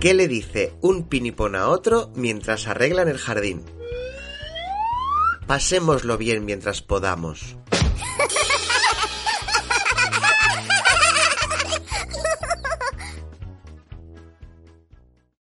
¿Qué 0.00 0.14
le 0.14 0.28
dice 0.28 0.74
un 0.80 1.08
pinipón 1.08 1.56
a 1.56 1.66
otro 1.66 2.12
mientras 2.14 2.68
arreglan 2.68 3.08
el 3.08 3.18
jardín? 3.18 3.64
Pasémoslo 5.48 6.16
bien 6.16 6.44
mientras 6.44 6.82
podamos. 6.82 7.56